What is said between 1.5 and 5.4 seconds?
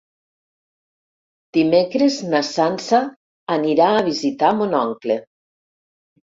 Dimecres na Sança anirà a visitar mon oncle.